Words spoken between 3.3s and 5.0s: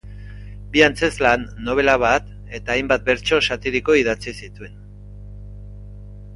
satiriko idatzi zituen.